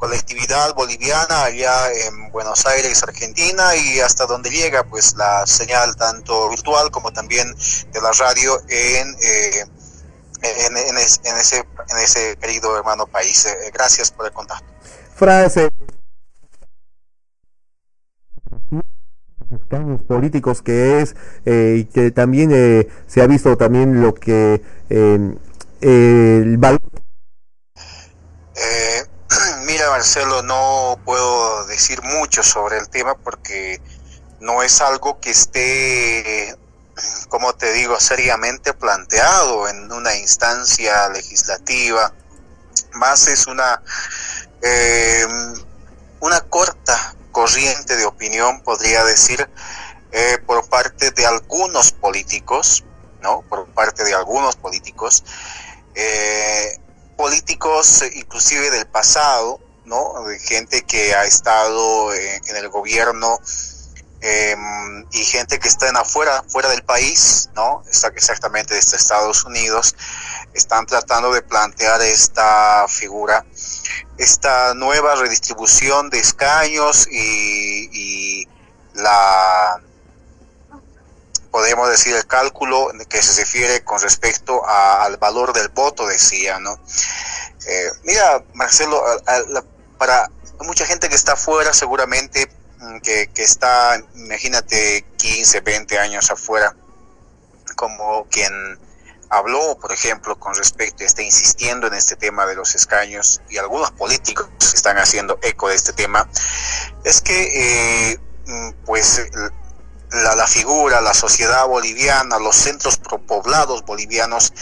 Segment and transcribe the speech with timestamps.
[0.00, 6.48] colectividad boliviana allá en Buenos Aires, Argentina, y hasta donde llega pues la señal tanto
[6.48, 7.54] virtual como también
[7.92, 9.64] de la radio en, eh,
[10.42, 13.44] en, en, ese, en ese querido hermano país.
[13.44, 14.66] Eh, gracias por el contacto.
[15.14, 15.68] Frase.
[19.68, 21.14] cambios políticos que es
[21.44, 25.38] eh, y que también eh, se ha visto también lo que el
[28.60, 29.04] eh,
[29.66, 33.82] mira, Marcelo, no puedo decir mucho sobre el tema porque
[34.38, 36.56] no es algo que esté,
[37.28, 42.14] como te digo, seriamente planteado en una instancia legislativa.
[42.92, 43.82] Más es una,
[44.62, 45.26] eh,
[46.20, 49.50] una corta corriente de opinión, podría decir,
[50.12, 52.84] eh, por parte de algunos políticos,
[53.22, 53.42] ¿no?
[53.42, 55.24] Por parte de algunos políticos.
[55.96, 56.78] Eh,
[57.16, 60.24] políticos inclusive del pasado, ¿no?
[60.24, 63.38] De gente que ha estado en, el gobierno
[64.22, 64.56] eh,
[65.12, 67.82] y gente que está en afuera, fuera del país, ¿no?
[67.90, 69.96] Está exactamente desde Estados Unidos,
[70.54, 73.44] están tratando de plantear esta figura,
[74.16, 78.48] esta nueva redistribución de escaños y, y
[78.94, 79.80] la
[81.50, 86.78] podemos decir el cálculo que se refiere con respecto al valor del voto, decía, ¿no?
[87.66, 89.64] Eh, mira, Marcelo, a, a,
[90.00, 92.50] para mucha gente que está afuera, seguramente
[93.02, 96.74] que, que, está, imagínate, 15, 20 años afuera,
[97.76, 98.50] como quien
[99.28, 103.90] habló, por ejemplo, con respecto, está insistiendo en este tema de los escaños y algunos
[103.90, 106.26] políticos están haciendo eco de este tema,
[107.04, 108.18] es que, eh,
[108.86, 109.20] pues,
[110.12, 114.54] la, la, figura, la sociedad boliviana, los centros poblados bolivianos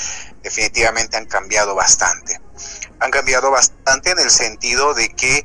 [0.42, 2.41] definitivamente han cambiado bastante.
[3.00, 5.44] Han cambiado bastante en el sentido de que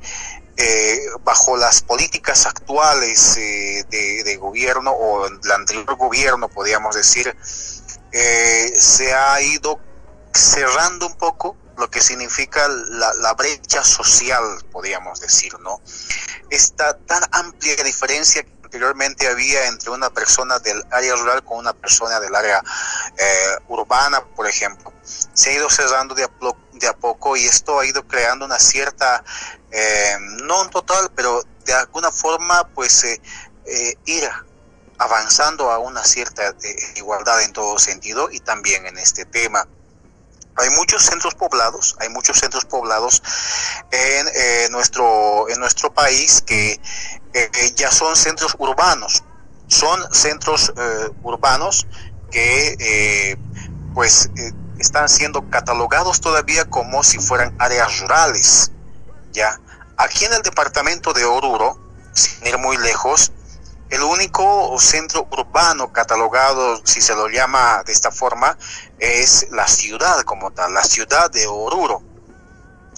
[0.55, 7.35] eh, bajo las políticas actuales eh, de, gobierno o el anterior gobierno, podríamos decir,
[8.11, 9.79] eh, se ha ido
[10.31, 15.81] cerrando un poco lo que significa la, la, brecha social, podríamos decir, ¿no?
[16.51, 22.19] Esta tan amplia diferencia anteriormente había entre una persona del área rural con una persona
[22.19, 22.59] del área
[23.15, 24.91] eh, urbana, por ejemplo.
[25.03, 29.23] Se ha ido cerrando de a, poco y esto ha ido creando una cierta,
[29.69, 33.19] eh, no en total, pero de alguna forma, pues eh,
[34.05, 34.27] ir
[34.97, 36.55] avanzando a una cierta
[36.95, 39.67] igualdad en todo sentido y también en este tema.
[40.57, 43.23] Hay muchos centros poblados, hay muchos centros poblados
[43.91, 46.79] en eh, nuestro en nuestro país que
[47.33, 49.23] eh, ya son centros urbanos,
[49.67, 51.87] son centros eh, urbanos
[52.29, 53.37] que eh,
[53.93, 54.29] pues
[54.77, 58.71] están siendo catalogados todavía como si fueran áreas rurales.
[59.31, 59.59] Ya,
[59.97, 61.79] aquí en el departamento de Oruro,
[62.13, 63.31] sin ir muy lejos,
[63.93, 68.57] el único centro urbano catalogado, si se lo llama de esta forma,
[68.97, 72.01] es la ciudad como tal, la ciudad de Oruro,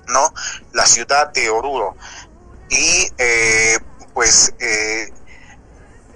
[0.08, 0.34] ¿no?
[0.72, 1.98] La ciudad de Oruro.
[2.70, 3.78] Y eh,
[4.14, 5.12] pues eh,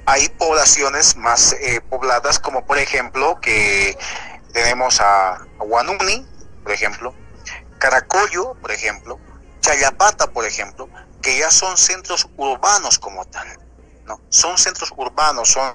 [0.06, 3.98] hay poblaciones más eh, pobladas como por ejemplo que
[4.54, 6.26] tenemos a, Guanuni,
[6.64, 7.14] por ejemplo,
[7.80, 9.20] Caracollo, por ejemplo,
[9.60, 10.88] Chayapata, por ejemplo,
[11.22, 13.69] que ya son centros urbanos como tal.
[14.30, 15.74] Son centros urbanos, son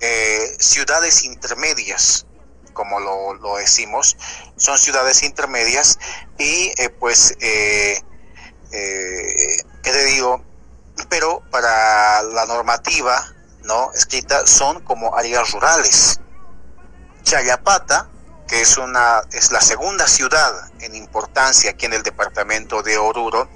[0.00, 2.26] eh, ciudades intermedias,
[2.72, 4.16] como lo, decimos,
[4.56, 5.98] son ciudades intermedias
[6.38, 8.00] y eh, pues, eh,
[8.70, 10.44] ¿qué te digo?
[11.08, 13.24] pero para la normativa
[13.64, 16.20] no escrita son como áreas rurales.
[17.22, 18.08] Chayapata,
[18.46, 23.48] que es una es la segunda ciudad en importancia aquí en el departamento de Oruro,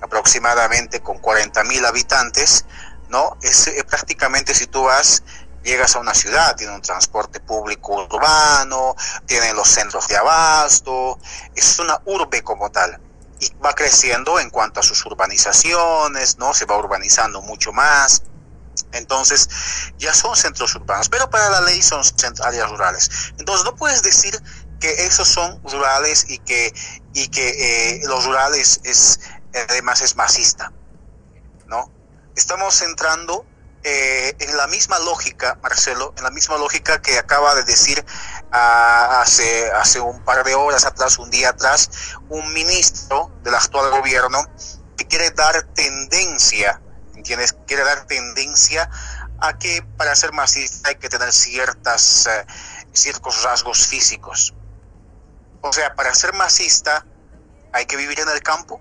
[0.00, 2.64] aproximadamente con 40 mil habitantes,
[3.08, 5.22] no es eh, prácticamente si tú vas
[5.62, 8.94] llegas a una ciudad, tiene un transporte público urbano,
[9.26, 11.18] tiene los centros de abasto,
[11.54, 12.98] es una urbe como tal
[13.40, 16.54] y va creciendo en cuanto a sus urbanizaciones, ¿no?
[16.54, 18.22] Se va urbanizando mucho más.
[18.92, 19.48] Entonces,
[19.98, 22.02] ya son centros urbanos, pero para la ley son
[22.44, 23.10] áreas rurales.
[23.38, 24.40] Entonces, no puedes decir
[24.80, 26.72] que esos son rurales y que,
[27.12, 29.20] y que eh, los rurales es,
[29.68, 30.72] además es masista.
[32.38, 33.44] Estamos entrando
[33.82, 38.54] eh, en la misma lógica, Marcelo, en la misma lógica que acaba de decir uh,
[38.54, 41.90] hace, hace un par de horas atrás, un día atrás,
[42.28, 44.38] un ministro del actual gobierno
[44.96, 46.80] que quiere dar tendencia,
[47.16, 47.56] ¿entiendes?
[47.66, 48.88] Quiere dar tendencia
[49.40, 52.46] a que para ser masista hay que tener ciertas, uh,
[52.92, 54.54] ciertos rasgos físicos.
[55.60, 57.04] O sea, para ser masista
[57.72, 58.80] hay que vivir en el campo,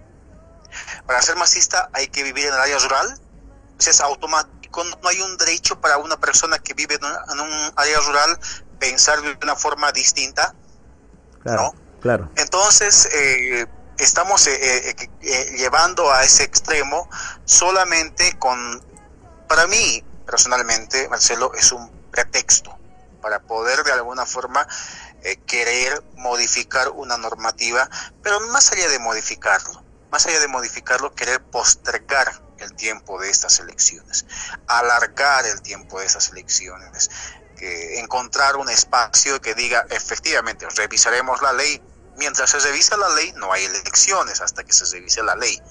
[1.07, 3.19] para ser masista hay que vivir en el área rural,
[3.79, 8.39] es automático, no hay un derecho para una persona que vive en un área rural
[8.79, 10.53] pensar de una forma distinta,
[11.43, 12.29] claro, Claro.
[12.35, 13.65] Entonces, eh,
[13.97, 17.09] estamos eh, eh, llevando a ese extremo
[17.45, 18.83] solamente con,
[19.47, 22.77] para mí personalmente, Marcelo, es un pretexto
[23.21, 24.67] para poder de alguna forma
[25.45, 27.89] querer modificar una normativa,
[28.21, 33.59] pero más allá de modificarlo, más allá de modificarlo, querer postergar el tiempo de estas
[33.59, 34.25] elecciones,
[34.67, 37.09] alargar el tiempo de estas elecciones,
[37.57, 41.81] que encontrar un espacio que diga efectivamente revisaremos la ley.
[42.17, 45.61] Mientras se revisa la ley, no hay elecciones hasta que se revise la ley.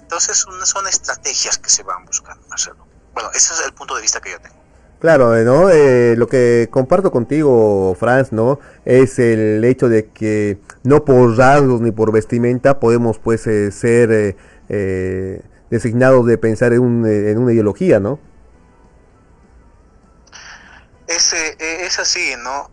[0.00, 2.86] Entonces, son estrategias que se van buscando, Marcelo.
[3.14, 4.58] Bueno, ese es el punto de vista que yo tengo.
[5.00, 5.70] Claro, ¿no?
[5.70, 8.58] Eh, lo que comparto contigo, Franz, ¿no?
[8.84, 14.36] Es el hecho de que no por rasgos ni por vestimenta podemos, pues, eh, ser
[14.68, 18.18] eh, designados de pensar en, un, en una ideología, ¿no?
[21.06, 22.70] Es, es así, ¿no?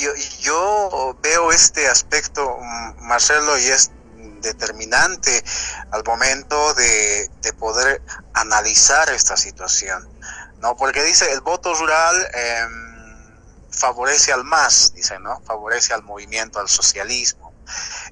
[0.00, 3.90] yo, yo veo este aspecto, mm, Marcelo, y es
[4.42, 5.42] determinante
[5.92, 8.02] al momento de, de poder
[8.34, 10.08] analizar esta situación
[10.62, 10.76] ¿no?
[10.76, 15.42] Porque dice, el voto rural em, favorece al MAS, dice, ¿no?
[15.44, 17.51] Favorece al movimiento, al socialismo,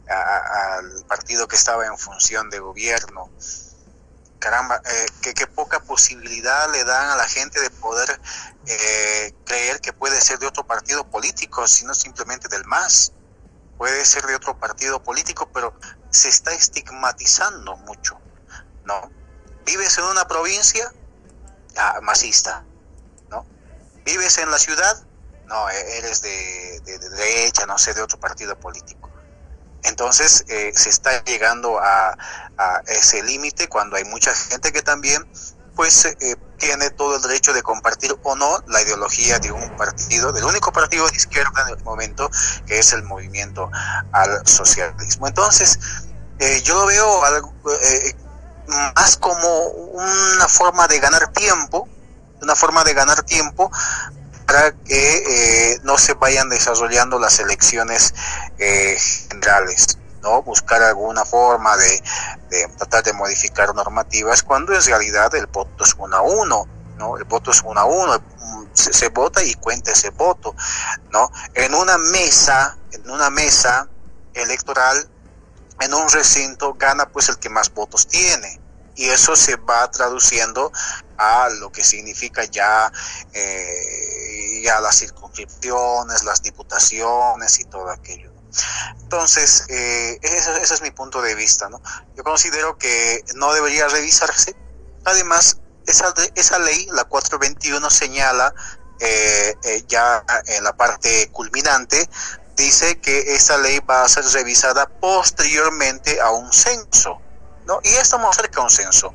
[0.09, 3.31] al partido que estaba en función de gobierno.
[4.39, 8.21] Caramba, eh, qué, poca posibilidad le dan a la gente de poder
[8.67, 13.13] eh, creer que puede ser de otro partido político, sino simplemente del MAS.
[13.77, 15.75] Puede ser de otro partido político, pero
[16.11, 18.19] se está estigmatizando mucho,
[18.85, 19.11] ¿no?
[19.67, 20.91] Vives en una provincia,
[22.03, 22.65] masista,
[23.29, 23.47] ¿no?
[24.05, 25.05] ¿Vives en la ciudad?
[25.47, 29.10] No, e-, eres de, derecha, no sé, de otro partido político.
[29.85, 32.17] Entonces eh, se está llegando a,
[32.89, 35.27] ese límite cuando hay mucha gente que también
[35.75, 40.31] pues eh, tiene todo el derecho de compartir o no la ideología de un partido,
[40.31, 42.31] del único partido de izquierda en el momento,
[42.67, 43.71] que es el movimiento
[44.13, 45.27] al socialismo.
[45.27, 45.79] Entonces,
[46.39, 47.55] eh, yo lo veo algo,
[48.95, 51.89] más como una forma de ganar tiempo,
[52.43, 53.71] una forma de ganar tiempo
[54.51, 58.15] para que eh, no se vayan desarrollando las elecciones
[58.59, 58.99] eh,
[59.29, 59.97] generales.
[60.23, 60.43] ¿no?
[60.43, 62.03] buscar alguna forma de,
[62.77, 66.67] tratar de modificar normativas cuando en realidad el voto es uno a uno
[66.99, 67.17] ¿no?
[67.17, 68.23] el voto es uno a uno
[68.75, 70.55] se, se, vota y cuenta ese voto
[71.11, 73.89] no en una mesa en una mesa
[74.35, 75.09] electoral
[75.81, 78.61] en un recinto gana pues el que más votos tiene
[79.01, 80.71] y eso se va traduciendo
[81.17, 82.93] a lo que significa ya,
[83.33, 88.31] eh, las circunscripciones, las diputaciones y todo aquello.
[89.01, 91.71] Entonces, eh, ese, es mi punto de vista.
[91.71, 91.81] ¿no?
[92.15, 94.55] Yo considero que no debería revisarse.
[95.07, 98.55] Además, esa, esa ley, la 421, señala
[99.01, 99.57] eh,
[99.89, 102.07] ya en la parte culminante
[102.55, 107.19] dice que esta ley va a ser revisada posteriormente a un censo,
[107.85, 109.15] Y estamos cerca de un censo.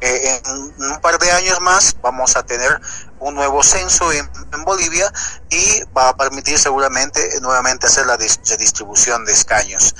[0.00, 2.78] Eh, en un par de años más vamos a tener
[3.20, 4.28] un nuevo censo en,
[4.64, 5.12] Bolivia
[5.50, 9.94] y va a permitir seguramente nuevamente hacer la redistribución de escaños.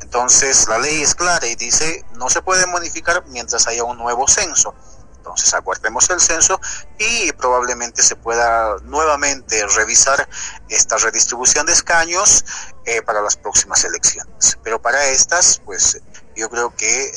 [0.00, 4.26] Entonces la ley es clara y dice no se puede modificar mientras haya un nuevo
[4.26, 4.74] censo.
[5.18, 6.60] Entonces aguardemos el censo
[6.98, 10.28] y probablemente se pueda nuevamente revisar
[10.68, 12.44] esta redistribución de escaños
[12.84, 14.56] eh, para las próximas elecciones.
[14.62, 16.00] Pero para estas, pues
[16.36, 17.10] yo creo que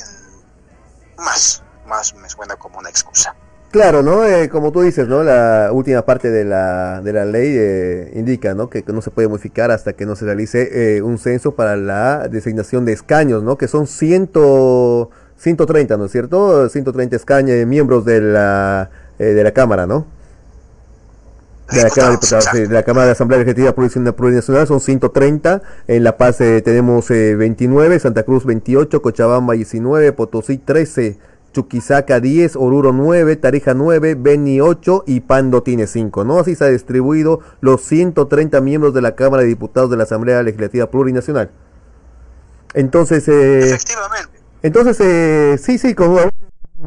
[1.18, 3.36] mm, más, más me suena como una excusa.
[3.72, 4.26] Claro, ¿no?
[4.26, 5.22] Eh, como tú dices, ¿no?
[5.22, 8.68] La última parte de la, de la ley eh, indica, ¿no?
[8.68, 12.86] Que, no se puede modificar hasta que no se realice un censo para la designación
[12.86, 13.60] de escaños, ¿no?
[13.60, 16.68] Que son ciento 130, ¿no es cierto?
[16.70, 20.06] 130 escaños, miembros de la, eh, de la Cámara, ¿no?
[21.72, 22.20] De la, Cámara
[22.54, 23.76] de, de la Cámara de Asamblea Legislativa
[24.16, 30.12] Plurinacional son 130, en La Paz eh, tenemos 29, eh, Santa Cruz 28, Cochabamba 19,
[30.14, 31.20] Potosí 13,
[31.54, 36.40] Chuquisaca 10, Oruro 9, Tarija 9, Beni 8 y Pando tiene 5, ¿no?
[36.40, 40.42] Así se ha distribuido los 130 miembros de la Cámara de Diputados de la Asamblea
[40.42, 41.52] Legislativa Plurinacional.
[42.74, 44.40] Entonces, Efectivamente.
[44.62, 46.20] Entonces, eh, sí, sí, como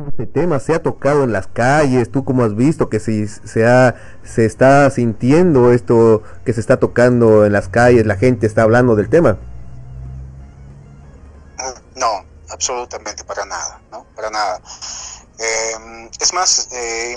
[0.08, 3.66] este tema se ha tocado en las calles, tú como has visto que si se,
[3.66, 3.94] ha,
[4.24, 8.96] se está sintiendo esto que se está tocando en las calles, la gente está hablando
[8.96, 9.36] del tema.
[11.94, 14.06] No, absolutamente para nada, ¿no?
[14.16, 14.60] Para nada.
[15.38, 17.16] Eh, es más, eh,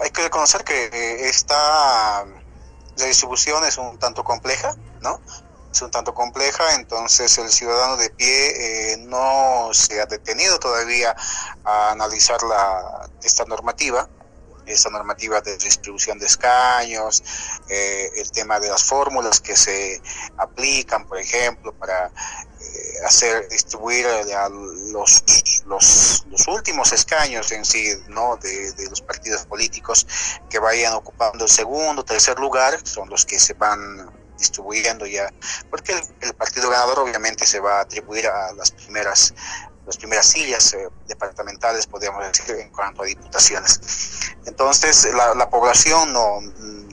[0.00, 2.24] hay que reconocer que esta
[2.96, 5.20] la distribución es un tanto compleja, ¿no?
[5.72, 11.14] Es un tanto compleja, entonces el ciudadano de pie eh, no se ha detenido todavía
[11.64, 14.08] a analizar la, esta normativa,
[14.66, 17.22] esta normativa de distribución de escaños,
[17.68, 20.00] eh, el tema de las fórmulas que se
[20.36, 24.06] aplican, por ejemplo, para eh, hacer distribuir
[24.92, 25.24] los,
[25.66, 28.36] los, los, últimos escaños en sí, ¿no?
[28.36, 30.06] De, de, los partidos políticos
[30.50, 35.30] que vayan ocupando el segundo, tercer lugar, son los que se van distribuyendo ya,
[35.70, 39.34] porque el, partido ganador obviamente se va a atribuir a las primeras
[39.86, 43.80] las primeras sillas eh, departamentales, podríamos decir, en cuanto a diputaciones.
[44.44, 46.40] Entonces, la, la, población no,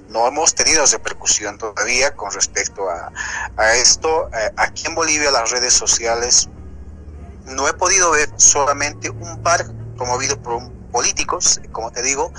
[0.07, 3.11] no hemos tenido repercusión todavía con respecto a,
[3.57, 4.29] a esto.
[4.33, 6.47] Eh, aquí en Bolivia las redes sociales
[7.45, 9.65] no he podido ver solamente un par
[9.97, 12.31] promovido por políticos, como te digo,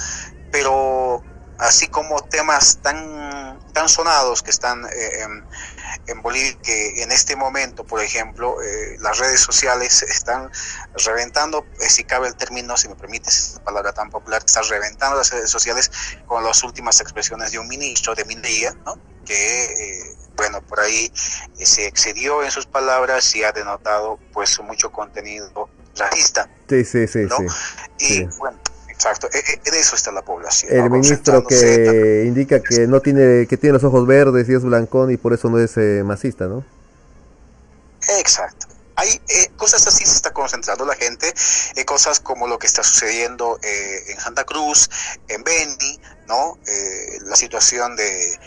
[0.50, 1.22] pero
[1.58, 5.44] así como temas tan, tan sonados que están eh, en,
[6.06, 10.50] en, Bolivia, que en este momento, por ejemplo, eh, las redes sociales están
[11.04, 15.16] reventando, eh, si cabe el término, si me permites esta palabra tan popular, están reventando
[15.16, 15.90] las redes sociales
[16.26, 18.98] con las últimas expresiones de un ministro de Minería, ¿no?
[19.25, 21.10] que, bueno, por ahí
[21.58, 26.48] se excedió en sus palabras y ha denotado pues mucho contenido racista.
[26.68, 27.20] Sí, sí, sí.
[27.28, 27.38] ¿no?
[27.38, 27.46] sí,
[27.98, 28.28] y sí.
[28.38, 28.58] bueno,
[28.96, 30.72] Exacto, en e, eso está la población.
[30.72, 30.90] El ¿no?
[30.90, 35.16] ministro que indica que no tiene que tiene los ojos verdes y es blancón y
[35.16, 36.64] por eso no es eh, masista, ¿no?
[38.18, 38.66] Exacto.
[38.96, 41.32] Hay eh, cosas así se está concentrando la gente,
[41.74, 44.88] eh, cosas como lo que está sucediendo eh, en Santa Cruz,
[45.28, 46.58] en Beni, ¿no?
[47.26, 48.38] la situación de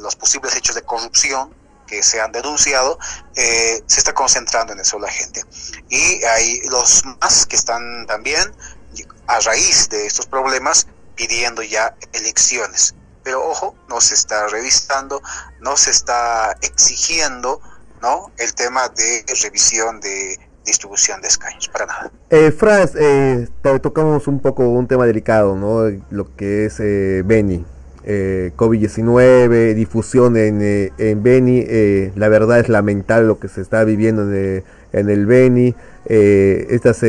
[0.00, 1.52] los posibles hechos de corrupción
[1.86, 2.98] que se han denunciado,
[3.34, 5.42] se está concentrando en eso la gente.
[5.88, 8.40] Y hay los más que están también
[9.26, 12.94] a raíz de estos problemas pidiendo ya elecciones.
[13.22, 15.20] Pero ojo, no se está revisando,
[15.60, 17.60] no se está exigiendo
[18.00, 18.30] ¿no?
[18.38, 22.10] el tema de revisión de distribución de escaños, para nada.
[22.28, 23.48] Eh, Franz, eh,
[23.80, 25.88] tocamos un poco un tema delicado, ¿no?
[26.10, 27.64] Lo que es eh, Beni.
[28.08, 31.64] Eh, COVID-19, difusión en, eh, en Beni,
[32.14, 37.02] la verdad es lamentable lo que se está viviendo en, en el Beni, estas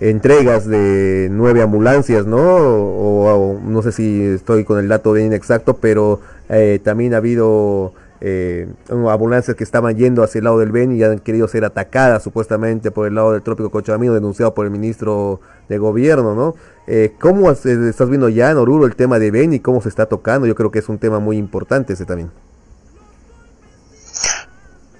[0.00, 2.38] entregas de nueve ambulancias, ¿no?
[2.38, 7.94] O, no sé si estoy con el dato bien exacto, pero eh, también ha habido
[8.20, 12.22] eh, ambulancias que estaban yendo hacia el lado del Beni y han querido ser atacadas
[12.22, 16.54] supuestamente por el lado del trópico Cochabamino, denunciado por el ministro de gobierno, ¿no?
[16.86, 19.60] Eh, ¿Cómo estás viendo ya en Oruro el tema de Beni?
[19.60, 20.46] ¿Cómo se está tocando?
[20.46, 22.30] Yo creo que es un tema muy importante ese también.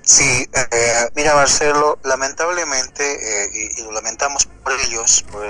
[0.03, 0.47] Sí,
[1.17, 3.03] mira Marcelo, lamentablemente,
[3.55, 4.49] y, y, lo lamentamos
[4.81, 5.45] ellos, por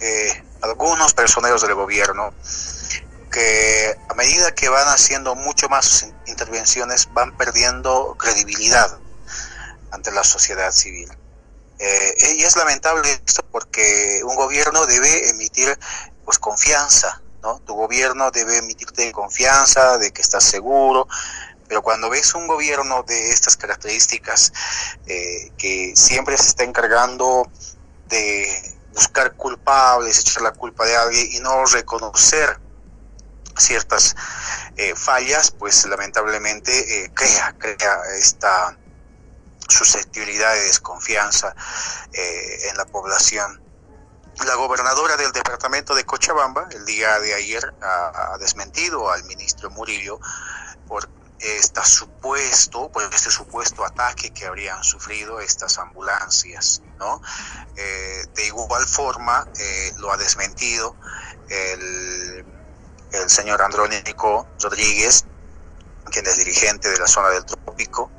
[0.00, 2.32] eh, algunos personeros del gobierno,
[3.30, 8.98] que a medida que van haciendo mucho más intervenciones van perdiendo credibilidad
[9.90, 11.10] ante la sociedad civil.
[11.78, 15.78] Eh, y es lamentable esto porque un gobierno debe emitir
[16.24, 17.60] pues confianza, ¿no?
[17.60, 21.06] Tu gobierno debe emitirte confianza de que estás seguro,
[21.68, 24.52] pero cuando ves un gobierno de estas características
[25.06, 27.50] eh, que siempre se está encargando
[28.08, 32.58] de buscar culpables, echar la culpa de alguien y no reconocer
[33.58, 34.14] ciertas
[34.76, 38.76] eh, fallas, pues lamentablemente eh, crea, crea esta
[39.68, 41.54] susceptibilidad de desconfianza
[42.12, 43.60] eh, en la población.
[44.44, 49.70] La gobernadora del departamento de Cochabamba el día de ayer ha, ha desmentido al ministro
[49.70, 50.20] Murillo
[50.86, 57.20] por esta supuesto, por este supuesto ataque que habrían sufrido estas ambulancias, ¿no?
[57.76, 60.96] Eh, de igual forma eh, lo ha desmentido
[61.48, 62.44] el,
[63.12, 65.24] el señor Andrónico Rodríguez,
[66.10, 68.10] quien es dirigente de la zona del trópico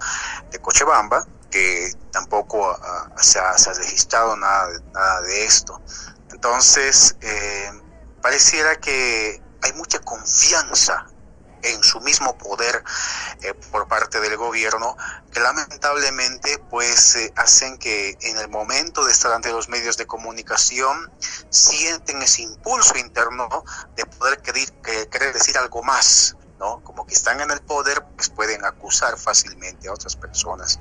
[0.51, 5.81] de Cochabamba, que tampoco uh, se, ha, se, ha, registrado nada, nada de esto.
[6.31, 7.71] Entonces, eh,
[8.21, 11.07] pareciera que hay mucha confianza
[11.73, 12.83] en su mismo poder
[13.41, 14.95] eh, por parte del gobierno
[15.31, 20.07] que lamentablemente pues eh, hacen que en el momento de estar ante los medios de
[20.07, 21.11] comunicación
[21.49, 23.63] sienten ese impulso interno
[23.95, 24.71] de poder querer,
[25.09, 26.83] querer decir algo más ¿no?
[26.83, 30.79] Como que están en el poder, pues pueden acusar fácilmente a otras personas,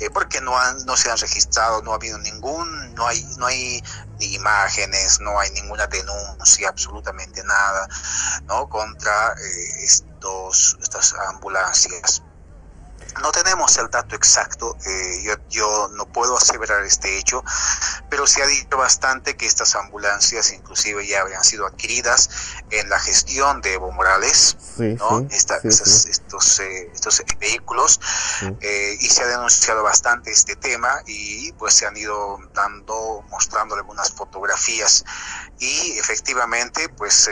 [0.00, 3.46] eh, porque no han, no se han registrado, no ha habido ningún, no hay, no
[3.46, 3.82] hay
[4.18, 7.88] ni imágenes, no hay ninguna denuncia, absolutamente nada,
[8.44, 8.68] ¿no?
[8.68, 12.22] Contra eh, estos, estas ambulancias.
[13.22, 17.42] No tenemos el dato exacto, eh, yo, yo, no puedo aseverar este hecho,
[18.10, 22.30] pero se ha dicho bastante que estas ambulancias inclusive ya habrían sido adquiridas
[22.70, 25.26] en la gestión de Evo Morales, ¿no?
[25.30, 28.00] estos, eh, estos vehículos,
[28.60, 33.74] eh, y se ha denunciado bastante este tema y pues se han ido dando, mostrando
[33.74, 35.04] algunas fotografías.
[35.58, 37.28] Y efectivamente pues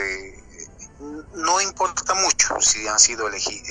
[1.35, 3.67] no importa mucho si han sido elegidos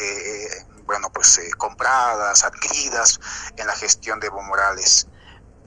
[0.86, 3.20] bueno, pues eh, compradas, adquiridas
[3.56, 5.06] en la gestión de Evo Morales,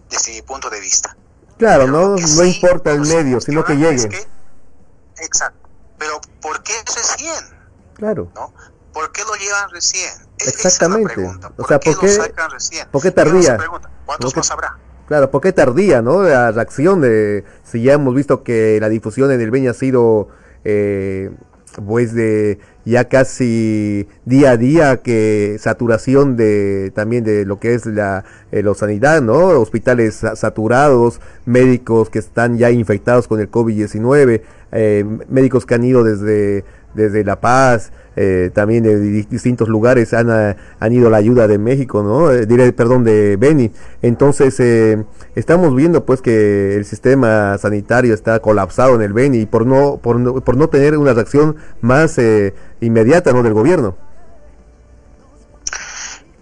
[0.09, 1.15] desde mi punto de vista.
[1.57, 4.09] Claro, no, no importa el medio, sino que llegue.
[5.17, 5.69] exacto.
[5.97, 7.59] Pero ¿por qué recién?
[7.95, 8.31] Claro.
[8.33, 8.53] ¿no?
[8.93, 10.11] ¿Por qué lo llevan recién?
[10.39, 11.15] Exactamente.
[11.15, 12.87] ¿Por o sea, ¿por qué, lo sacan recién?
[12.89, 13.57] ¿por qué tardía?
[14.05, 14.77] ¿Cuántos más habrá?
[15.07, 16.23] Claro, ¿por qué tardía, no?
[16.23, 20.29] La reacción de, si ya hemos visto que la difusión en el Beña ha sido,
[20.63, 21.31] eh,
[21.85, 27.85] pues de ya casi día a día que saturación de también de lo que es
[27.85, 29.47] la, eh, sanidad, ¿no?
[29.59, 36.03] Hospitales saturados, médicos que están ya infectados con el COVID-19, eh, médicos que han ido
[36.03, 41.47] desde desde La Paz, eh, también de distintos lugares han, eh, han, ido la ayuda
[41.47, 42.33] de México, ¿no?
[42.33, 43.71] Eh, perdón, de Beni.
[44.01, 44.59] Entonces,
[45.35, 50.19] estamos viendo pues que el sistema sanitario está colapsado en el Beni por no, por
[50.19, 52.19] no, por no tener una reacción más
[52.81, 53.41] inmediata, ¿no?
[53.41, 53.95] Del gobierno.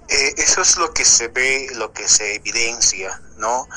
[0.09, 3.67] eso es lo que se ve, lo que se evidencia, ¿no?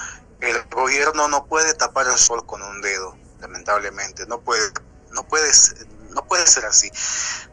[0.40, 4.62] El gobierno no puede tapar el sol con un dedo, lamentablemente, no puede,
[5.12, 5.75] no puedes
[6.11, 6.90] no puede ser así.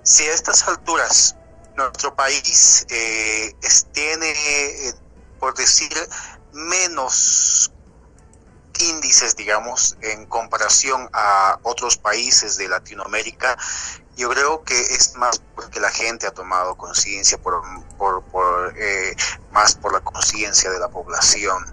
[0.04, 1.36] Si a estas alturas
[1.78, 3.56] nuestro país eh,
[3.94, 4.94] tiene, eh,
[5.40, 5.94] por decir,
[6.52, 7.72] menos
[8.80, 13.58] índices, digamos, en comparación a otros países de Latinoamérica,
[14.16, 17.62] yo creo que es más porque la gente ha tomado conciencia, por,
[17.98, 19.16] por, eh,
[19.52, 21.64] más por la conciencia de la población,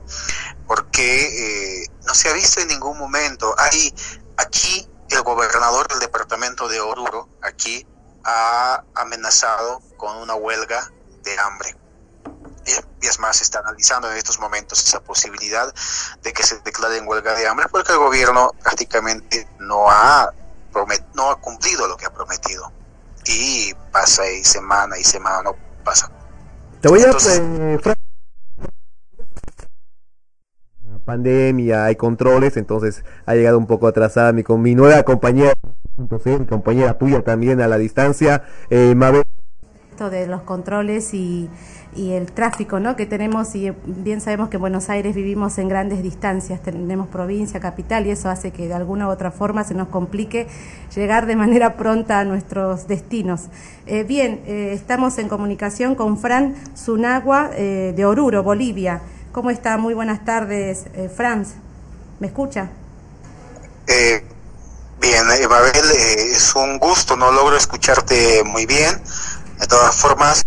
[0.66, 3.54] porque no se ha visto en ningún momento.
[3.58, 3.94] Hay
[4.36, 7.86] aquí el gobernador del departamento de Oruro aquí
[8.24, 10.90] ha amenazado con una huelga
[11.22, 11.76] de hambre.
[13.02, 15.72] Y es más, se está analizando en estos momentos esa posibilidad
[16.22, 20.32] de que se declare en huelga de hambre porque el gobierno prácticamente no ha,
[21.12, 22.72] no ha cumplido lo que ha prometido.
[23.26, 26.10] Y pasa y semana y semana no pasa.
[26.80, 27.10] Te voy a
[31.04, 35.52] pandemia, hay controles, entonces ha llegado un poco atrasada mi, con mi nueva compañera,
[35.96, 39.22] mi compañera tuya también a la distancia, eh, Mabel.
[39.90, 41.48] Esto de los controles y,
[41.94, 42.96] y el tráfico ¿no?
[42.96, 47.60] que tenemos, y bien sabemos que en Buenos Aires vivimos en grandes distancias, tenemos provincia,
[47.60, 50.48] capital, y eso hace que de alguna u otra forma se nos complique
[50.96, 53.50] llegar de manera pronta a nuestros destinos.
[53.86, 59.00] Eh, bien, eh, estamos en comunicación con Fran Zunagua de Oruro, Bolivia.
[59.34, 59.78] ¿Cómo está?
[59.78, 61.54] Muy buenas tardes, eh, Franz.
[62.20, 62.70] ¿Me escucha?
[63.88, 64.24] Eh,
[65.00, 68.94] bien, Mabel, eh, es un gusto, no logro escucharte muy bien.
[69.58, 70.46] De todas formas,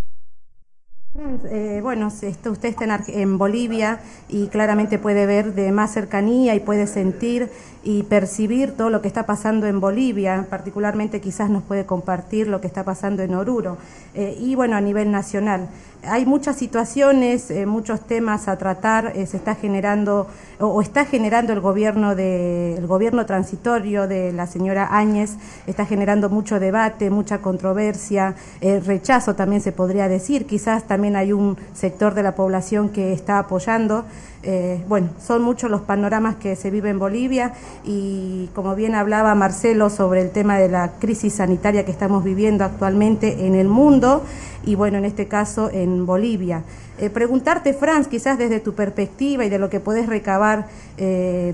[1.49, 6.85] eh, bueno, usted está en, Bolivia y claramente puede ver de más cercanía y puede
[6.85, 7.49] sentir
[7.83, 12.61] y percibir todo lo que está pasando en Bolivia, particularmente quizás nos puede compartir lo
[12.61, 13.77] que está pasando en Oruro
[14.13, 15.69] eh, y bueno, a nivel nacional.
[16.09, 20.27] Hay muchas situaciones, eh, muchos temas a tratar, se está generando
[20.59, 25.35] o, está generando el gobierno de el gobierno transitorio de la señora Áñez,
[25.67, 31.57] está generando mucho debate, mucha controversia, rechazo también se podría decir, quizás también hay un
[31.73, 34.05] sector de la población que está apoyando.
[34.49, 37.51] Eh, bueno, son muchos los panoramas que se viven en Bolivia
[37.83, 42.63] y como bien hablaba Marcelo sobre el tema de la crisis sanitaria que estamos viviendo
[42.63, 44.23] actualmente en el mundo
[44.63, 46.63] y bueno, en este caso en Bolivia.
[46.97, 51.53] Eh, preguntarte, Franz, quizás desde tu perspectiva y de lo que puedes recabar eh,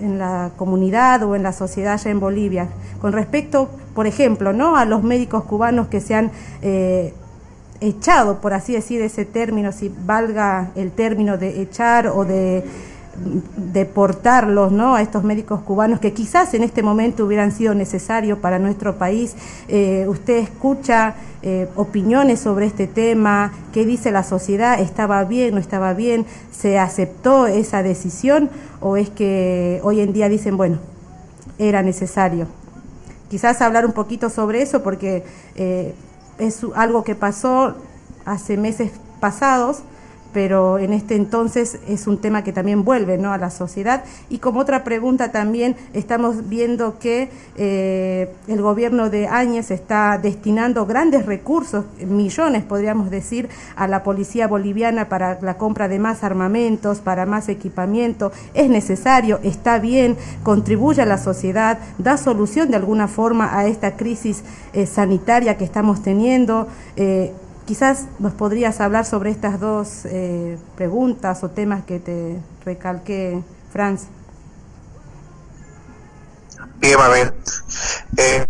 [0.00, 2.68] en la comunidad o en la sociedad allá en Bolivia,
[3.02, 4.76] con respecto, por ejemplo, ¿no?
[4.76, 6.30] a los médicos cubanos que se han
[7.82, 12.64] echado, por así decir, ese término, si valga el término de echar o de
[13.56, 14.94] deportarlos ¿no?
[14.94, 19.34] a estos médicos cubanos que quizás en este momento hubieran sido necesarios para nuestro país.
[19.68, 25.60] Eh, usted escucha eh, opiniones sobre este tema, qué dice la sociedad, estaba bien, no
[25.60, 28.48] estaba bien, se aceptó esa decisión
[28.80, 30.78] o es que hoy en día dicen, bueno,
[31.58, 32.46] era necesario.
[33.28, 35.24] Quizás hablar un poquito sobre eso porque...
[35.56, 35.94] Eh,
[36.38, 37.74] es algo que pasó
[38.24, 39.82] hace meses pasados,
[40.32, 43.32] pero en este entonces es un tema que también vuelve ¿no?
[43.32, 44.04] a la sociedad.
[44.30, 50.86] Y como otra pregunta también estamos viendo que eh, el gobierno de Áñez está destinando
[50.86, 56.98] grandes recursos, millones podríamos decir, a la policía boliviana para la compra de más armamentos,
[56.98, 58.32] para más equipamiento.
[58.54, 63.96] Es necesario, está bien, contribuye a la sociedad, da solución de alguna forma a esta
[63.96, 64.42] crisis
[64.72, 66.66] eh, sanitaria que estamos teniendo.
[66.96, 67.32] Eh,
[67.66, 74.08] Quizás nos podrías hablar sobre estas dos eh, preguntas o temas que te recalqué, Franz.
[76.76, 77.34] Bien, a ver.
[78.16, 78.46] Eh,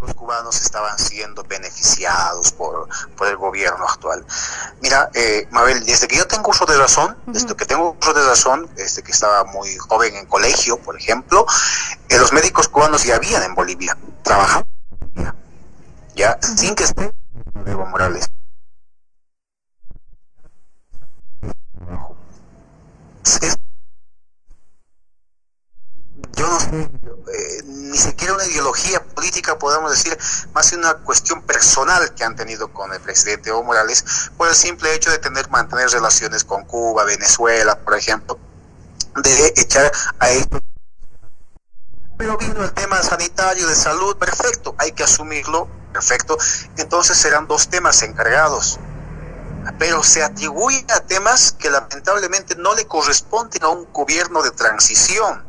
[0.00, 4.24] los cubanos estaban siendo beneficiados por, por el gobierno actual.
[4.80, 8.24] Mira, eh, Mabel, desde que yo tengo uso de razón, desde que tengo uso de
[8.24, 11.44] razón, desde que estaba muy joven en colegio, por ejemplo,
[12.08, 14.66] eh, los médicos cubanos ya habían en Bolivia, trabajando,
[16.16, 17.12] ya, sin que esté
[17.66, 18.28] Evo Morales.
[26.36, 30.18] yo no sé, eh, ni siquiera una ideología política, podemos decir,
[30.52, 34.94] más una cuestión personal que han tenido con el presidente Evo Morales, por el simple
[34.94, 38.38] hecho de tener, mantener relaciones con Cuba, Venezuela, por ejemplo,
[39.22, 40.63] de echar a esto.
[42.16, 46.38] Pero vino el tema sanitario, de salud, perfecto, hay que asumirlo, perfecto.
[46.76, 48.78] Entonces serán dos temas encargados.
[49.78, 55.42] Pero se atribuye a temas que lamentablemente no le corresponden a un gobierno de transición.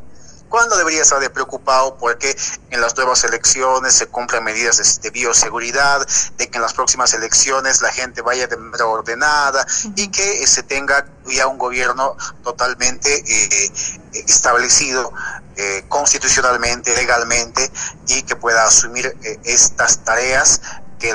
[0.48, 2.36] ¿Cuándo debería estar de preocupado porque
[2.70, 7.82] en las nuevas elecciones se cumplan medidas de, bioseguridad, de que en las próximas elecciones
[7.82, 13.72] la gente vaya de manera ordenada y que se tenga ya un gobierno totalmente eh,
[14.12, 15.12] establecido
[15.56, 17.70] eh, constitucionalmente, legalmente
[18.08, 20.60] y que pueda asumir eh, estas tareas
[20.98, 21.14] que,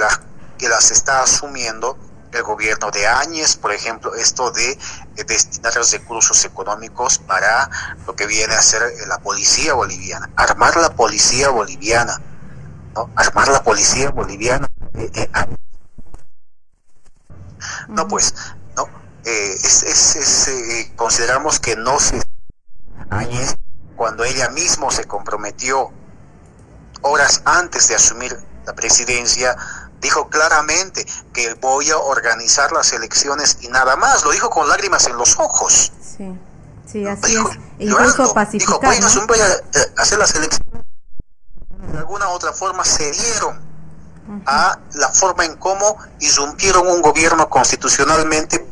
[0.58, 1.98] que las está asumiendo
[2.34, 4.78] el gobierno de Áñez, por ejemplo, esto de,
[5.28, 7.70] destinar los recursos económicos para
[8.08, 12.20] lo que viene a ser la policía boliviana, armar la policía boliviana,
[12.96, 13.10] ¿no?
[13.16, 14.68] Armar la policía boliviana.
[14.96, 15.48] Eh, eh, ah.
[17.88, 18.34] no, pues,
[18.76, 18.88] no,
[19.26, 22.22] eh, es, es, consideramos que no se...
[24.02, 25.92] cuando ella mismo se comprometió
[27.04, 28.36] horas antes de asumir
[28.66, 29.56] la presidencia,
[30.02, 35.06] dijo claramente que voy a organizar las elecciones y nada más, lo dijo con lágrimas
[35.06, 35.92] en los ojos.
[36.02, 36.36] Sí,
[36.92, 37.46] sí, así es.
[37.78, 38.34] E incluso.
[38.54, 40.84] Dijo, voy, a, eh, hacer las elecciones.
[41.92, 43.62] De alguna otra forma se dieron
[44.48, 48.68] a la forma en cómo irrumpieron un gobierno constitucionalmente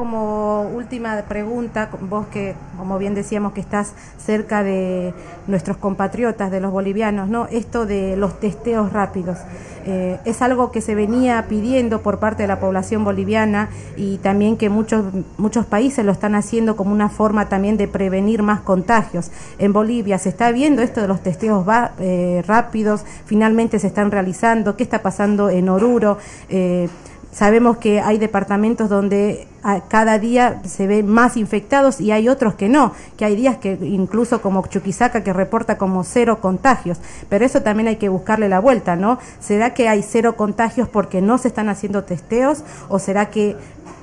[0.00, 5.12] Como última pregunta, vos que, como bien decíamos, que estás cerca de
[5.46, 7.48] nuestros compatriotas, de los bolivianos, ¿no?
[7.48, 9.36] Esto de los testeos rápidos.
[9.84, 14.56] Eh, es algo que se venía pidiendo por parte de la población boliviana y también
[14.56, 15.04] que muchos,
[15.36, 19.30] muchos países lo están haciendo como una forma también de prevenir más contagios.
[19.58, 21.66] En Bolivia se está viendo esto de los testeos
[21.98, 24.76] eh, rápidos, finalmente se están realizando.
[24.76, 26.16] ¿Qué está pasando en Oruro?
[26.48, 26.88] Eh,
[27.32, 29.46] Sabemos que hay departamentos donde
[29.88, 33.78] cada día se ven más infectados y hay otros que no, que hay días que
[33.82, 38.58] incluso como Chuquisaca que reporta como cero contagios, pero eso también hay que buscarle la
[38.58, 39.18] vuelta, ¿no?
[39.38, 43.56] ¿Será que hay cero contagios porque no se están haciendo testeos o será que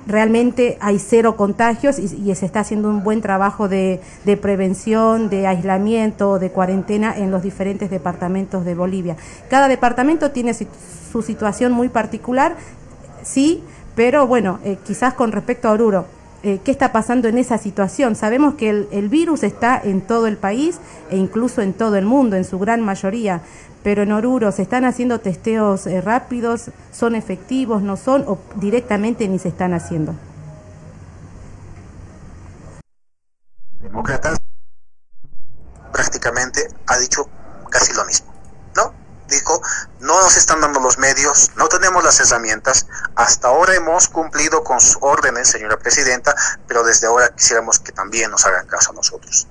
[0.08, 5.48] realmente hay cero contagios y, se está haciendo un buen trabajo de, de, prevención, de
[5.48, 9.18] aislamiento, de cuarentena en los diferentes departamentos de Bolivia.
[9.50, 12.56] Cada departamento tiene su situación muy particular
[13.28, 13.64] sí,
[13.96, 16.06] pero bueno, eh, quizás con respecto a Oruro,
[16.44, 18.16] eh, ¿qué está pasando en esa situación?
[18.16, 22.36] Sabemos que el, virus está en todo el país e incluso en todo el mundo,
[22.36, 23.42] en su gran mayoría,
[23.84, 29.28] pero en Oruro se están haciendo testeos eh, rápidos, son efectivos, no son, o directamente
[29.28, 30.14] ni se están haciendo.
[33.80, 34.38] Demócratas
[35.92, 37.28] prácticamente ha dicho
[37.70, 38.37] casi lo mismo
[39.28, 39.62] dijo,
[40.00, 44.80] no nos están dando los medios, no tenemos las herramientas, hasta ahora hemos cumplido con
[44.80, 46.36] sus órdenes, señora presidenta,
[46.68, 49.48] pero desde ahora quisiéramos que también nos hagan caso a nosotros.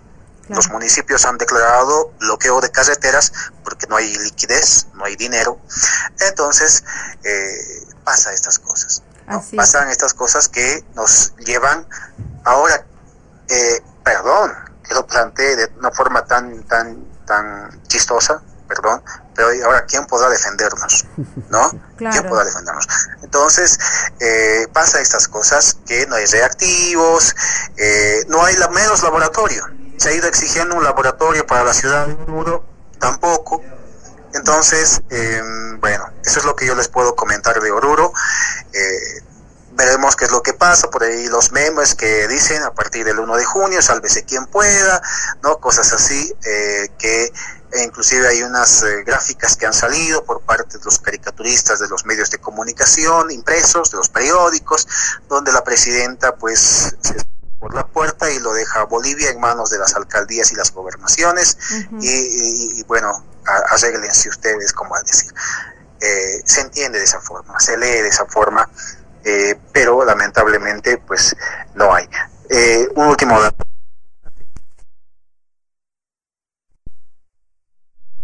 [0.48, 3.32] Los municipios han declarado bloqueo de carreteras
[3.64, 5.60] porque no hay liquidez, no hay dinero.
[6.20, 6.84] Entonces,
[7.24, 9.02] eh, pasa estas cosas.
[9.56, 11.84] Pasan estas cosas que nos llevan
[12.44, 12.86] ahora,
[13.48, 14.52] eh, perdón,
[14.84, 19.02] que lo planteé de una forma tan, tan, tan chistosa, perdón,
[19.34, 21.06] pero ahora ¿quién podrá defendernos?
[21.50, 21.70] ¿No?
[21.98, 22.86] ¿Quién podrá defendernos?
[23.22, 23.78] Entonces,
[24.20, 27.34] eh, pasa estas cosas, que no hay reactivos,
[27.76, 29.64] eh, no hay la, menos laboratorio.
[29.96, 32.64] Se ha ido exigiendo un laboratorio para la ciudad de Muro,
[32.98, 33.62] tampoco.
[34.34, 38.12] Entonces, em, bueno, eso es lo que yo les puedo comentar de Oruro.
[38.72, 39.22] Eh,
[39.76, 43.18] veremos qué es lo que pasa, por ahí los memes que dicen a partir del
[43.18, 45.02] 1 de junio, sálvese quien pueda,
[45.42, 45.58] ¿no?
[45.58, 47.32] Cosas así, eh, que
[47.84, 52.06] inclusive hay unas eh, gráficas que han salido por parte de los caricaturistas de los
[52.06, 54.88] medios de comunicación impresos, de los periódicos,
[55.28, 57.16] donde la presidenta pues se
[57.58, 61.56] por la puerta y lo deja Bolivia en manos de las alcaldías y las gobernaciones
[62.00, 63.24] y, bueno,
[63.70, 65.32] arreglense ustedes, como al decir.
[66.00, 68.68] Eh, se entiende de esa forma, se lee de esa forma
[69.26, 71.36] eh, pero lamentablemente pues
[71.74, 72.04] no hay.
[72.48, 73.36] Eh, un último.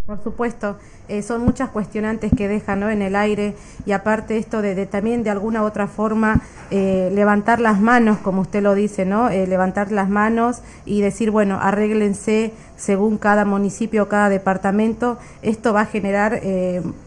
[0.05, 0.77] Por supuesto,
[1.09, 2.89] eh, son muchas cuestionantes que dejan ¿no?
[2.89, 3.53] en el aire
[3.85, 8.73] y aparte esto de, también de alguna otra forma levantar las manos, como usted lo
[8.73, 9.29] dice, ¿no?
[9.29, 15.17] Levantar las manos y decir, bueno, arréglense según cada municipio o cada departamento.
[15.41, 16.41] Esto va a generar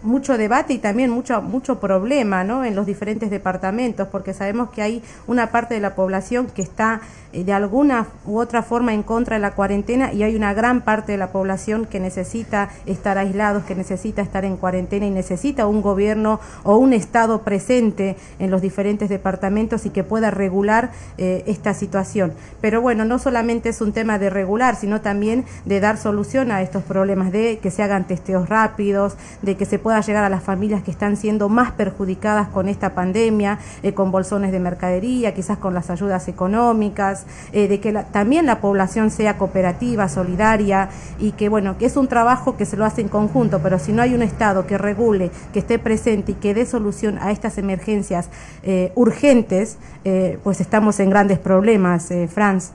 [0.03, 2.65] mucho debate y también mucho, mucho problema ¿no?
[2.65, 7.01] en los diferentes departamentos, porque sabemos que hay una parte de la población que está
[7.33, 11.13] de alguna u otra forma en contra de la cuarentena y hay una gran parte
[11.13, 15.83] de la población que necesita estar aislados, que necesita estar en cuarentena y necesita un
[15.83, 21.75] gobierno o un Estado presente en los diferentes departamentos y que pueda regular eh, esta
[21.75, 22.33] situación.
[22.61, 26.63] Pero bueno, no solamente es un tema de regular, sino también de dar solución a
[26.63, 30.43] estos problemas, de que se hagan testeos rápidos, de que se pueda llegar a las
[30.43, 35.59] familias que están siendo más perjudicadas con esta pandemia, eh, con bolsones de mercadería, quizás
[35.59, 40.89] con las ayudas económicas, eh, de que también la población sea cooperativa, solidaria
[41.19, 43.93] y que bueno, que es un trabajo que se lo hace en conjunto, pero si
[43.93, 47.59] no hay un Estado que regule, que esté presente y que dé solución a estas
[47.59, 48.29] emergencias
[48.63, 52.73] eh, urgentes, eh, pues estamos en grandes problemas, Franz.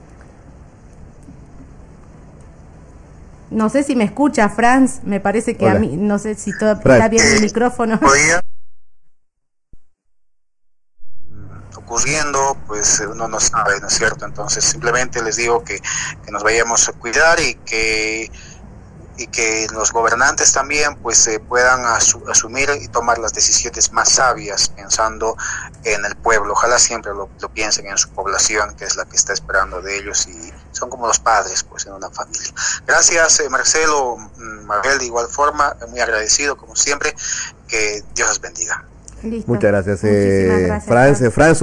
[3.52, 5.00] No sé si me escucha, Franz.
[5.04, 8.00] Me parece que a mí, no sé si todo, está bien el micrófono.
[11.92, 14.24] ocurriendo, pues uno no sabe, ¿no es cierto?
[14.24, 15.78] Entonces simplemente les digo que,
[16.24, 18.30] que nos vayamos a cuidar y que
[19.22, 24.68] y que los gobernantes también pues se puedan asumir y tomar las decisiones más sabias
[24.68, 25.36] pensando
[25.84, 26.52] en el pueblo.
[26.52, 30.26] Ojalá siempre lo, piensen en su población, que es la que está esperando de ellos
[30.26, 32.52] y son como los padres pues en una familia.
[32.86, 37.14] Gracias eh, Marcelo, mm, Mabel de igual forma, muy agradecido como siempre,
[37.68, 38.84] que Dios los bendiga.
[39.22, 40.84] Muchas gracias, eh, gracias.
[40.84, 41.62] Franz, Franz